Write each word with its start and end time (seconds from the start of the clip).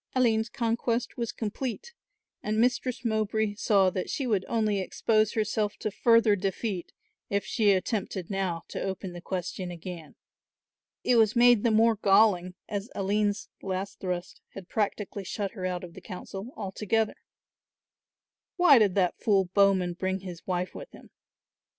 Aline's 0.15 0.49
conquest 0.49 1.15
was 1.15 1.31
complete 1.31 1.93
and 2.41 2.57
Mistress 2.59 3.05
Mowbray 3.05 3.53
saw 3.53 3.91
that 3.91 4.09
she 4.09 4.25
would 4.25 4.43
only 4.49 4.79
expose 4.79 5.33
herself 5.33 5.77
to 5.77 5.91
further 5.91 6.35
defeat 6.35 6.91
if 7.29 7.45
she 7.45 7.69
attempted 7.71 8.31
now 8.31 8.63
to 8.69 8.81
open 8.81 9.13
the 9.13 9.21
question 9.21 9.69
again. 9.69 10.15
It 11.03 11.17
was 11.17 11.35
made 11.35 11.63
the 11.63 11.69
more 11.69 11.97
galling 11.97 12.55
as 12.67 12.89
Aline's 12.95 13.49
last 13.61 13.99
thrust 13.99 14.41
had 14.55 14.67
practically 14.67 15.23
shut 15.23 15.51
her 15.51 15.67
out 15.67 15.83
of 15.83 15.93
the 15.93 16.01
council 16.01 16.49
altogether. 16.57 17.17
Why 18.55 18.79
did 18.79 18.95
that 18.95 19.19
fool 19.19 19.51
Bowman 19.53 19.93
bring 19.93 20.21
his 20.21 20.47
wife 20.47 20.73
with 20.73 20.89
him? 20.93 21.11